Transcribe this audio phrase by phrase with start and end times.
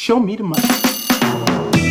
[0.00, 0.62] Show me money.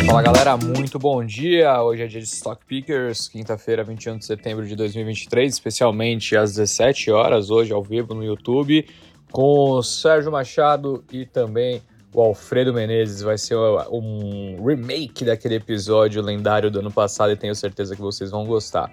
[0.06, 1.82] Fala galera, muito bom dia.
[1.82, 7.10] Hoje é dia de Stock Pickers, quinta-feira, 21 de setembro de 2023, especialmente às 17
[7.10, 8.88] horas, hoje ao vivo no YouTube,
[9.30, 11.82] com o Sérgio Machado e também
[12.14, 13.20] o Alfredo Menezes.
[13.20, 13.56] Vai ser
[13.92, 18.90] um remake daquele episódio lendário do ano passado e tenho certeza que vocês vão gostar.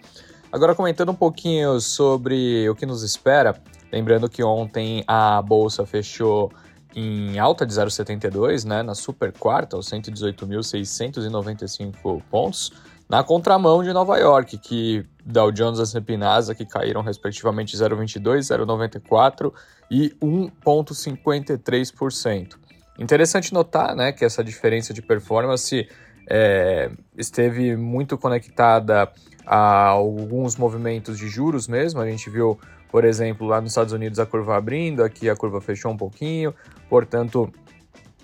[0.52, 3.55] Agora, comentando um pouquinho sobre o que nos espera,
[3.93, 6.52] lembrando que ontem a bolsa fechou
[6.96, 12.71] em alta de 0,72, né, na super quarta, aos 118.695 pontos,
[13.09, 19.52] na contramão de Nova York, que Dow Jones e S&P Nasdaq caíram respectivamente 0,22, 0,94
[19.91, 22.55] e 1,53%.
[22.98, 25.90] Interessante notar né, que essa diferença de performance
[26.30, 29.12] é, esteve muito conectada
[29.46, 31.99] a alguns movimentos de juros mesmo.
[31.99, 32.57] A gente viu
[32.95, 36.55] por exemplo, lá nos Estados Unidos a curva abrindo, aqui a curva fechou um pouquinho,
[36.90, 37.52] portanto,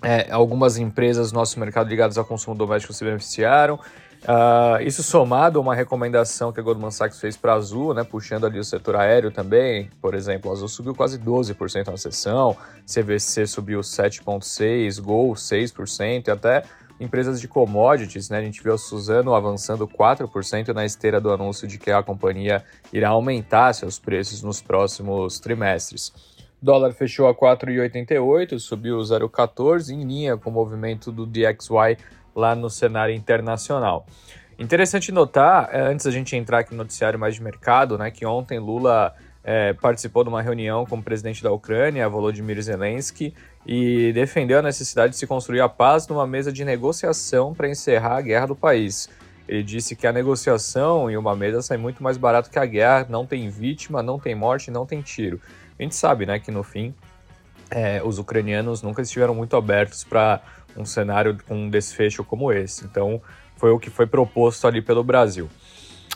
[0.02, 3.74] é, algumas empresas do nosso mercado ligadas ao consumo doméstico se beneficiaram.
[3.74, 8.02] Uh, isso somado a uma recomendação que a Goldman Sachs fez para a Azul, né,
[8.02, 12.56] puxando ali o setor aéreo também, por exemplo, a Azul subiu quase 12% na sessão,
[12.86, 16.62] CVC subiu 7,6%, Gol 6%, e até
[17.02, 18.38] empresas de commodities, né?
[18.38, 22.64] A gente viu a Suzano avançando 4% na esteira do anúncio de que a companhia
[22.92, 26.12] irá aumentar seus preços nos próximos trimestres.
[26.60, 31.98] O dólar fechou a 4,88, subiu 0,14 em linha com o movimento do DXY
[32.34, 34.06] lá no cenário internacional.
[34.58, 38.24] Interessante notar, eh, antes da gente entrar aqui no noticiário mais de mercado, né, que
[38.24, 39.12] ontem Lula
[39.44, 43.34] é, participou de uma reunião com o presidente da Ucrânia, Volodymyr Zelensky,
[43.66, 48.16] e defendeu a necessidade de se construir a paz numa mesa de negociação para encerrar
[48.16, 49.08] a guerra do país.
[49.46, 53.06] Ele disse que a negociação em uma mesa sai muito mais barato que a guerra,
[53.08, 55.40] não tem vítima, não tem morte, não tem tiro.
[55.78, 56.94] A gente sabe né, que no fim
[57.70, 60.40] é, os ucranianos nunca estiveram muito abertos para
[60.76, 62.84] um cenário com um desfecho como esse.
[62.84, 63.20] Então
[63.56, 65.48] foi o que foi proposto ali pelo Brasil.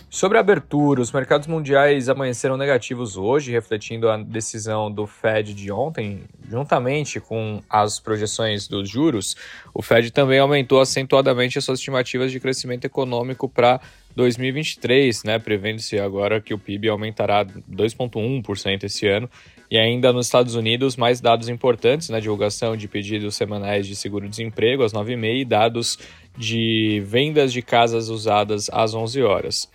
[0.09, 5.71] Sobre a abertura, os mercados mundiais amanheceram negativos hoje, refletindo a decisão do Fed de
[5.73, 9.37] ontem, juntamente com as projeções dos juros.
[9.75, 13.81] O Fed também aumentou acentuadamente as suas estimativas de crescimento econômico para
[14.15, 19.29] 2023, né, prevendo-se agora que o PIB aumentará 2,1% esse ano.
[19.69, 23.97] E ainda nos Estados Unidos, mais dados importantes na né, divulgação de pedidos semanais de
[23.97, 25.99] seguro-desemprego às 9h30 e dados
[26.39, 29.69] de vendas de casas usadas às 11 horas.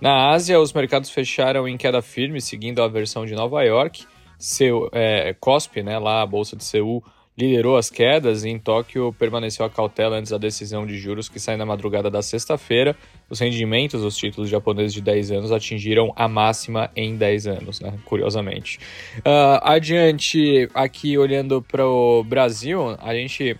[0.00, 4.04] Na Ásia, os mercados fecharam em queda firme, seguindo a versão de Nova York.
[4.38, 7.02] Seu, é, COSP, né, lá a Bolsa de Seul,
[7.36, 11.40] liderou as quedas e em Tóquio permaneceu a cautela antes da decisão de juros que
[11.40, 12.96] sai na madrugada da sexta-feira.
[13.28, 17.94] Os rendimentos dos títulos japoneses de 10 anos atingiram a máxima em 10 anos, né?
[18.04, 18.78] curiosamente.
[19.18, 23.56] Uh, adiante, aqui olhando para o Brasil, a gente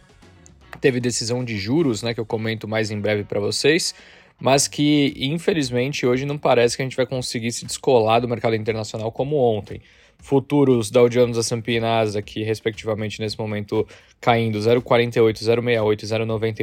[0.81, 3.95] teve decisão de juros, né, que eu comento mais em breve para vocês
[4.41, 8.55] mas que infelizmente hoje não parece que a gente vai conseguir se descolar do mercado
[8.55, 9.81] internacional como ontem.
[10.21, 13.87] Futuros Dow Jones, S&P e Nasdaq, respectivamente, nesse momento
[14.21, 16.07] caindo 0,48, 0,68 e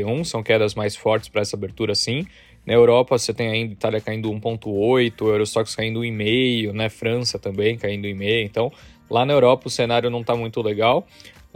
[0.03, 2.28] 0,91, são quedas mais fortes para essa abertura sim.
[2.66, 6.90] Na Europa você tem ainda Itália caindo 1,8, Eurostox caindo 1,5, né?
[6.90, 8.72] França também caindo 1,5, então
[9.09, 11.08] lá na Europa o cenário não está muito legal.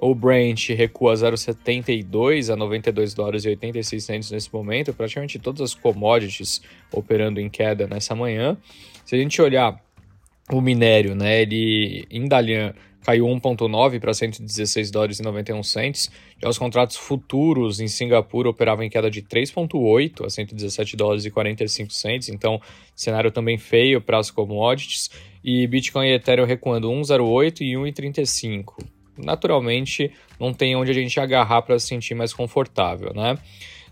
[0.02, 5.74] O Brent recua 0,72 a 92 dólares e 86 centos nesse momento, praticamente todas as
[5.74, 6.62] commodities
[6.92, 8.58] operando em queda nessa manhã.
[9.04, 9.78] Se a gente olhar
[10.50, 12.74] o minério, né, ele em Dalian
[13.04, 16.10] caiu 1,9 para 116 dólares e 91 centos.
[16.42, 21.32] Já os contratos futuros em Singapura operavam em queda de 3,8 a 117 dólares e
[21.32, 22.30] 45 centos.
[22.30, 22.62] Então,
[22.96, 25.10] cenário também feio para as commodities.
[25.44, 31.62] E Bitcoin e Ethereum recuando 1,08 e 1,35 naturalmente não tem onde a gente agarrar
[31.62, 33.38] para se sentir mais confortável, né?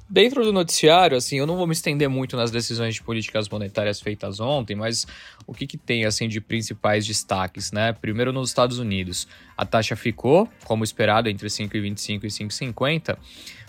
[0.09, 3.99] Dentro do noticiário, assim, eu não vou me estender muito nas decisões de políticas monetárias
[3.99, 5.05] feitas ontem, mas
[5.45, 7.91] o que, que tem, assim, de principais destaques, né?
[7.91, 9.27] Primeiro, nos Estados Unidos,
[9.57, 13.17] a taxa ficou, como esperado, entre 5,25 e 5,50,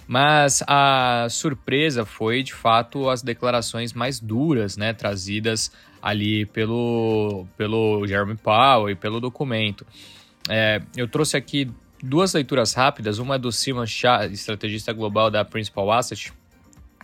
[0.06, 8.06] mas a surpresa foi, de fato, as declarações mais duras, né, trazidas ali pelo, pelo
[8.06, 9.84] Jeremy Powell e pelo documento.
[10.48, 11.70] É, eu trouxe aqui
[12.02, 13.18] duas leituras rápidas.
[13.18, 16.32] Uma é do Simon Shah, estrategista global da Principal Asset,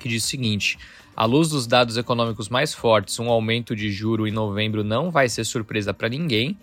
[0.00, 0.79] que diz o seguinte:
[1.14, 5.29] à luz dos dados econômicos mais fortes, um aumento de juro em novembro não vai
[5.29, 6.58] ser surpresa para ninguém,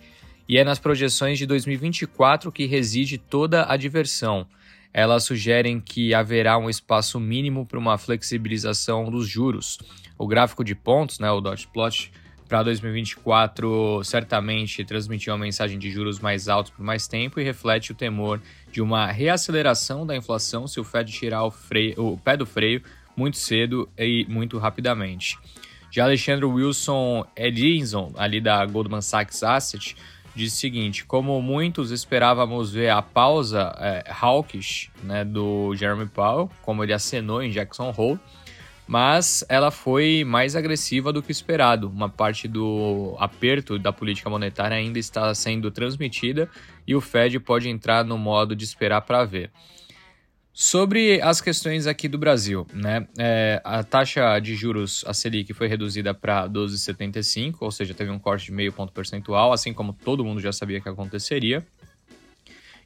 [0.48, 4.46] e é nas projeções de 2024 que reside toda a diversão.
[4.92, 9.78] Elas sugerem que haverá um espaço mínimo para uma flexibilização dos juros.
[10.18, 12.12] O gráfico de pontos, né, o dot plot,
[12.52, 17.92] para 2024 certamente transmitiu uma mensagem de juros mais altos por mais tempo e reflete
[17.92, 22.36] o temor de uma reaceleração da inflação se o Fed tirar o, freio, o pé
[22.36, 22.82] do freio
[23.16, 25.38] muito cedo e muito rapidamente.
[25.90, 29.96] Já Alexandre Wilson Edinson, ali da Goldman Sachs Asset,
[30.34, 36.50] diz o seguinte: como muitos esperávamos ver a pausa é, hawkish né, do Jeremy Powell,
[36.60, 38.20] como ele acenou em Jackson Hole,
[38.86, 41.88] mas ela foi mais agressiva do que esperado.
[41.88, 46.48] Uma parte do aperto da política monetária ainda está sendo transmitida
[46.86, 49.50] e o Fed pode entrar no modo de esperar para ver.
[50.54, 53.08] Sobre as questões aqui do Brasil, né?
[53.18, 58.18] É, a taxa de juros, a Selic, foi reduzida para 12,75, ou seja, teve um
[58.18, 61.66] corte de meio ponto percentual, assim como todo mundo já sabia que aconteceria.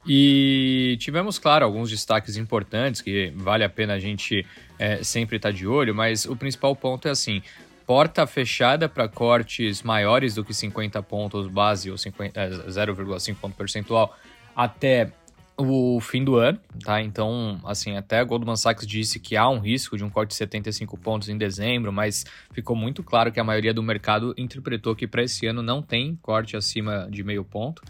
[0.07, 4.47] E tivemos, claro, alguns destaques importantes que vale a pena a gente
[4.79, 7.43] é, sempre estar tá de olho, mas o principal ponto é assim:
[7.87, 14.17] porta fechada para cortes maiores do que 50 pontos base ou 0,5 é, ponto percentual
[14.55, 15.13] até
[15.59, 17.01] o fim do ano, tá?
[17.01, 20.37] Então, assim, até a Goldman Sachs disse que há um risco de um corte de
[20.37, 25.07] 75 pontos em dezembro, mas ficou muito claro que a maioria do mercado interpretou que
[25.07, 27.83] para esse ano não tem corte acima de meio ponto.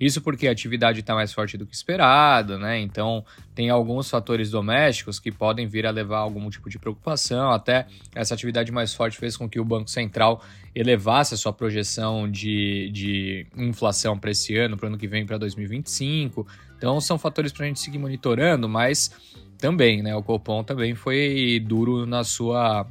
[0.00, 2.80] Isso porque a atividade está mais forte do que esperado, né?
[2.80, 3.24] Então
[3.54, 7.50] tem alguns fatores domésticos que podem vir a levar a algum tipo de preocupação.
[7.50, 10.42] Até essa atividade mais forte fez com que o Banco Central
[10.74, 15.24] elevasse a sua projeção de, de inflação para esse ano, para o ano que vem,
[15.24, 16.46] para 2025.
[16.76, 19.10] Então são fatores para a gente seguir monitorando, mas
[19.58, 20.14] também, né?
[20.14, 22.86] O Copom também foi duro na sua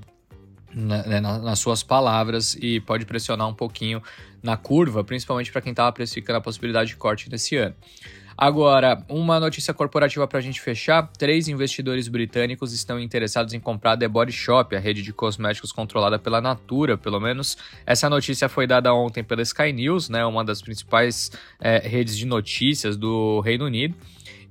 [0.73, 4.01] na, né, nas suas palavras e pode pressionar um pouquinho
[4.41, 7.75] na curva, principalmente para quem estava precificando a possibilidade de corte nesse ano.
[8.37, 13.93] Agora, uma notícia corporativa para a gente fechar: três investidores britânicos estão interessados em comprar
[13.93, 17.57] a The Body Shop, a rede de cosméticos controlada pela Natura, pelo menos.
[17.85, 22.25] Essa notícia foi dada ontem pela Sky News, né, uma das principais é, redes de
[22.25, 23.95] notícias do Reino Unido.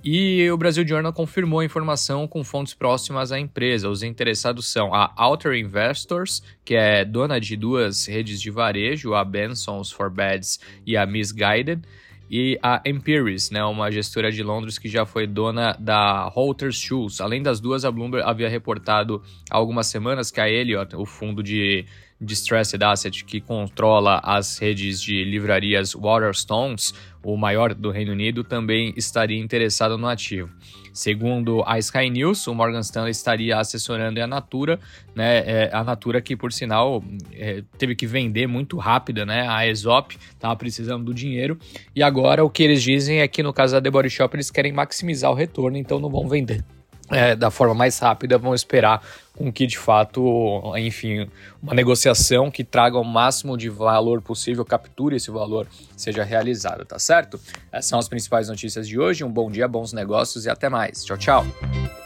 [0.05, 3.89] E o Brasil Journal confirmou a informação com fontes próximas à empresa.
[3.89, 9.25] Os interessados são a Outer Investors, que é dona de duas redes de varejo, a
[9.25, 11.83] Bensons for Beds e a Misguided,
[12.29, 17.21] e a Empiris, né, uma gestora de Londres que já foi dona da Holter Shoes.
[17.21, 21.43] Além das duas, a Bloomberg havia reportado há algumas semanas que a Elliott, o fundo
[21.45, 21.85] de
[22.23, 28.93] Distressed Asset que controla as redes de livrarias Waterstones, o maior do Reino Unido, também
[28.97, 30.51] estaria interessado no ativo.
[30.93, 34.79] Segundo a Sky News, o Morgan Stanley estaria assessorando a Natura,
[35.15, 35.39] né?
[35.39, 37.03] É, a Natura que, por sinal,
[37.33, 39.47] é, teve que vender muito rápido, né?
[39.47, 41.59] A Aesop estava precisando do dinheiro
[41.97, 44.51] e agora o que eles dizem é que no caso da The Body Shop eles
[44.51, 46.63] querem maximizar o retorno, então não vão vender
[47.13, 49.03] é, da forma mais rápida, vão esperar
[49.37, 51.29] com que de fato, enfim,
[51.63, 55.67] uma negociação que traga o máximo de valor possível, capture esse valor,
[55.97, 57.41] seja realizada, tá certo?
[57.71, 59.25] Essas são as principais notícias de hoje.
[59.25, 61.05] Um bom dia, bons negócios e até mais.
[61.05, 62.02] Tchau, tchau.